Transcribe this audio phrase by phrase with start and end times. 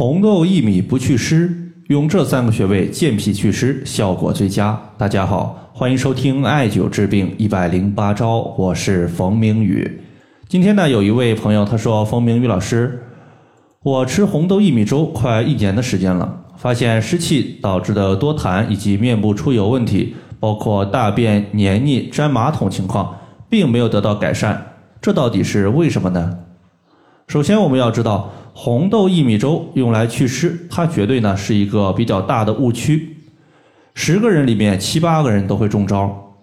[0.00, 1.54] 红豆薏米不祛湿，
[1.88, 4.80] 用这三个穴位健脾祛湿，效果最佳。
[4.96, 10.00] 大家好，欢迎收听艾灸治病一百零八招，我是冯明宇。
[10.48, 12.98] 今天呢，有一位朋友他说：“冯明宇老师，
[13.82, 23.14] 我吃红豆薏米粥快一年的时间了，发现湿气导致的多痰以及面部出油问题，包括大便黏腻、粘马桶情况，
[23.50, 24.64] 并没有得到改善，
[25.02, 26.38] 这到底是为什么呢？”
[27.30, 28.28] 首先，我们要知道。
[28.52, 33.18] 红豆薏米粥用来祛湿，它绝对呢是一个比较大的误区。
[33.94, 36.34] 十个人里面七八个人都会中招。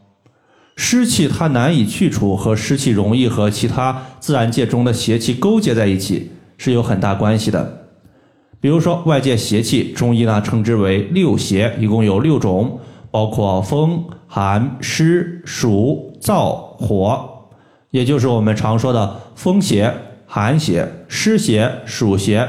[0.78, 7.90] 湿气它难以去除，和湿气容易和其他自然界中的邪气勾结在一起，是有很大关系的。
[8.62, 12.80] 比如说外界邪气，中医呢称之为六邪，一共有六种，
[13.12, 17.30] 包括风、寒、湿、暑、燥、火，
[17.92, 19.94] 也就是我们常说的风邪。
[20.30, 22.46] 寒邪、湿邪、暑邪、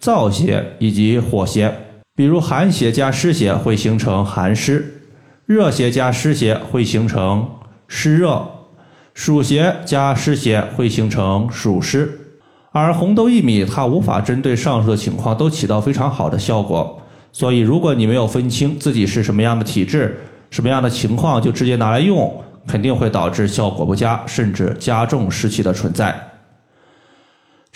[0.00, 1.74] 燥邪以及火邪，
[2.14, 5.02] 比如寒邪加湿邪会形成寒湿，
[5.44, 7.46] 热邪加湿邪会形成
[7.88, 8.46] 湿热，
[9.12, 12.20] 暑邪加湿邪会形成暑湿。
[12.70, 20.16] 而红豆薏米它无法针对上述的情况都起到非常好的效果，所以如果你没有分清自己是什么样的体质、
[20.50, 22.32] 什么样的情况，就直接拿来用，
[22.68, 26.14] 肯定会导致效果不佳，甚至加重湿气的存在。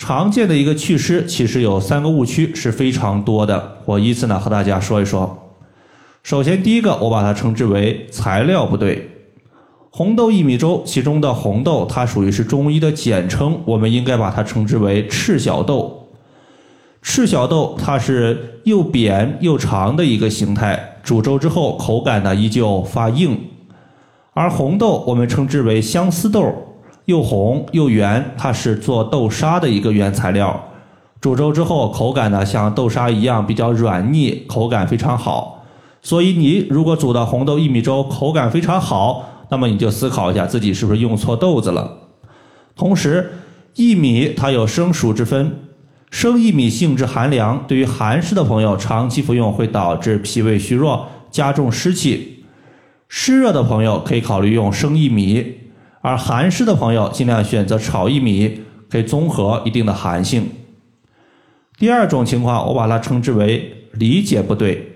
[0.01, 3.77] 常见的一个祛湿，其实有三个误区是非常多的。
[3.85, 5.53] 我依次呢和大家说一说。
[6.23, 9.11] 首先，第一个我把它称之为材料不对。
[9.91, 16.09] 红豆薏米粥其中的红豆，它属于是中医的简称，我们应该把它称之为赤小豆。
[17.03, 23.39] 赤小豆它是又扁又长的一个形态，煮粥之后口感呢依旧发硬。
[24.33, 26.51] 而红豆我们称之为相思豆。
[27.05, 30.67] 又红又圆，它是做豆沙的一个原材料。
[31.19, 35.65] 煮粥之后，口感呢像豆沙一样比较软腻，口感非常好。
[36.01, 41.97] 所以你如果煮的红豆薏米粥口感非常好，那么你就思考一下自己是不是用错豆子了。
[42.75, 43.31] 同时，
[43.75, 45.59] 薏米它有生熟之分，
[46.09, 52.45] 生薏米性质寒凉，对于寒湿的朋友长期服用会导致脾胃虚弱，加重湿气。
[53.07, 55.60] 湿热的朋友可以考虑用生薏米。
[56.01, 60.49] 而寒湿的朋友尽量选择炒薏米，可以综合一定的寒性。
[61.77, 64.87] 第二种情况，我把它称之为理解不对。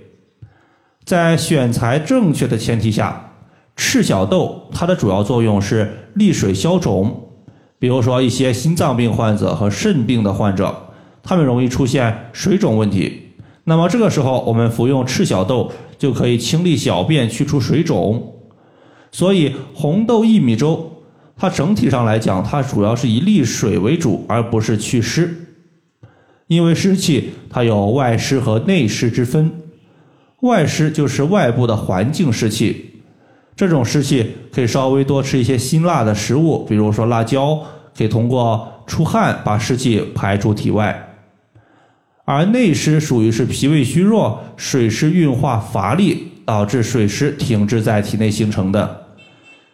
[1.04, 3.34] 在选材正确的前提下，
[3.76, 7.30] 赤小豆它的主要作用是利水消肿。
[7.78, 10.76] 比如说一些心脏病患者和肾病的患者，
[11.22, 13.34] 他们容易出现水肿问题。
[13.66, 18.34] 那么这个时候，我们服用赤小豆就可以清利小便，去除水肿。
[19.12, 20.92] 所以红豆薏米粥。
[21.38, 25.34] 它整体上来讲，它主要是以利水为主，而不是祛湿。
[26.48, 29.52] 因为湿气它有外湿和内湿之分，
[30.42, 33.02] 外湿就是外部的环境湿气，
[33.56, 37.60] 这种湿气可以稍微多吃一些辛辣的食物，比如说辣椒，
[37.98, 41.02] 可以通过出汗把湿气排出体外。
[42.26, 49.05] 而内湿属于是脾胃虚弱，水湿运化乏力，导致水湿停滞在体内形成的。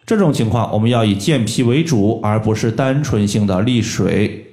[0.04, 4.46] 这种情况，我们要以健脾为主，而不是单纯性的利水。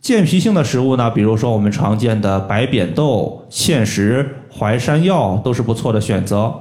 [0.00, 6.52] 健脾性的食物呢，比如说我们常见的白扁豆、芡实、淮山药都是不错的选择。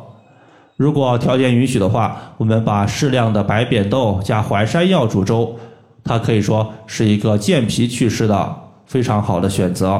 [0.75, 5.55] 如果条件允许的话，我们把适量的白扁豆加淮山药煮粥，
[6.03, 9.99] 它可以说是一个健脾祛湿的非常好的选择。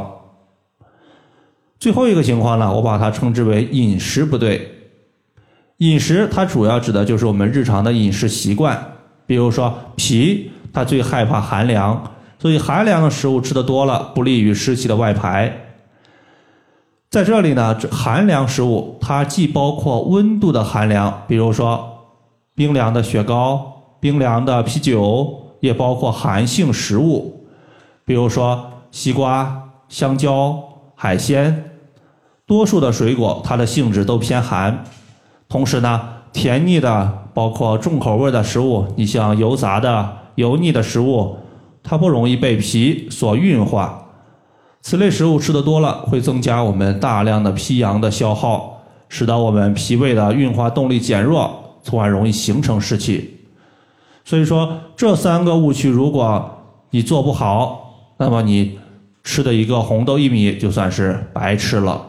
[1.80, 4.77] 最后一个情况呢，我把它称之为饮食不对。
[5.78, 8.94] 饮食它主要指的就是我们日常的饮食习惯，
[9.28, 15.66] 比如说脾它最害怕寒凉，所以寒凉的食物吃的多了，不利于湿气的外排。
[17.12, 22.08] 在这里呢，寒凉食物它既包括温度的寒凉，比如说
[22.56, 27.46] 冰凉的雪糕、冰凉的啤酒，也包括寒性食物，
[28.04, 30.58] 比如说西瓜、香蕉、
[30.96, 31.72] 海鲜，
[32.48, 34.84] 多数的水果它的性质都偏寒。
[35.50, 36.02] 同时呢，
[36.34, 41.38] 甜腻的包括重口味的食物，你像油炸的、油腻的食物，
[41.82, 44.04] 它不容易被脾所运化。
[44.82, 53.38] 此类食物吃的多了，会增加我们大量的脾阳的消耗，使得我们脾胃的运化动力减弱，从而容易形成湿气。
[54.24, 56.50] 所以说，这三个误区，如果
[56.90, 58.78] 你做不好，那么你
[59.24, 62.02] 吃的一个红豆薏米就算是白吃了。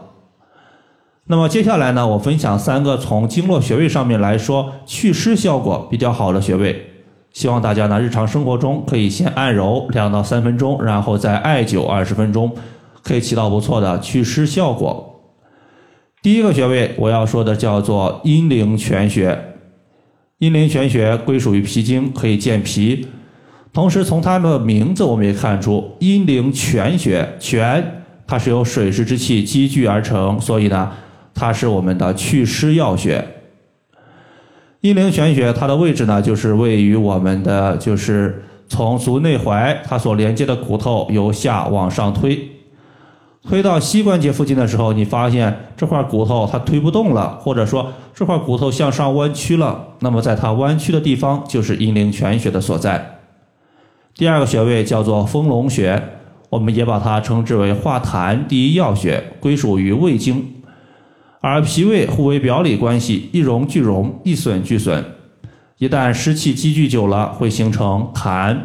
[1.31, 6.87] 那么接下来呢，我分享三个从经络穴位上面来说祛湿效果比较好的穴位，
[7.33, 12.51] 希望大家呢日常生活中可以先按揉两到三分钟，然后再艾灸二十分钟，
[13.03, 15.21] 可以起到不错的祛湿效果。
[16.23, 19.39] 第一个穴位我要说的叫做阴陵泉穴，
[20.39, 23.05] 阴陵泉穴归属于脾经，可以健脾。
[23.71, 30.91] 同时从它的名字我们也看出，阴陵泉穴，泉它是由水湿之气积聚而成，所以呢，
[31.39, 33.25] 它是我们的祛湿要穴。
[34.81, 42.49] 阴陵泉穴它的位置呢，就是位于我们的就是从足内踝它所连接的骨头由下往上推。
[43.47, 53.19] 推到膝关节附近的时候，你发现这块骨头它推不动了，或者说这块骨头向上弯曲了，那么在它弯曲的地方就是阴陵泉穴的所在。
[54.13, 56.03] 第二个穴位叫做丰隆穴，
[56.49, 60.55] 我们也把它称之为化痰第一要穴，归属于胃经。
[61.41, 65.03] 而脾胃互为表里关系，一荣俱荣，一损俱损。
[65.77, 68.57] 一旦湿气积聚久了，会形成痰。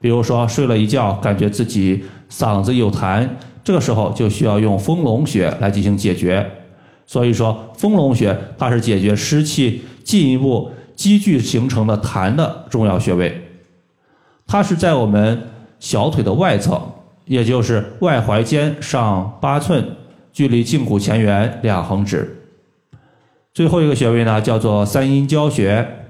[0.00, 3.28] 比如说睡了一觉，感觉自己嗓子有痰。
[3.62, 6.48] 这个时候就需要用丰隆穴来进行解决，
[7.06, 13.40] 所以说丰隆穴它是解决湿气进一步积聚形成的痰的重要穴位。
[14.46, 15.40] 它是在我们
[15.78, 16.80] 小腿的外侧，
[17.24, 19.84] 也就是外踝尖上八寸，
[20.36, 22.42] 距离胫骨前缘两横指。
[23.54, 26.04] 最后一个穴位呢，叫做三阴交穴。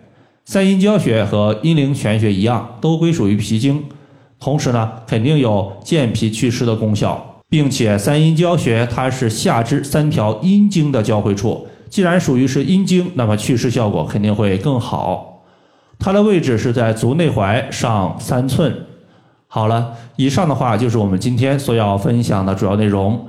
[0.44, 3.84] 三阴交穴和阴陵泉穴一样，都归属于脾经，
[4.40, 7.40] 同时呢，肯定有健脾祛湿的功效。
[7.48, 15.44] 并且三阴交穴它是下肢三条阴经的交汇处，既然属于是阴经，那么祛湿效果肯定会更好。
[16.00, 18.76] 它的位置是在足内踝上三寸。
[19.46, 23.28] 好了，以上的话就是我们今天所要分享的主要内容。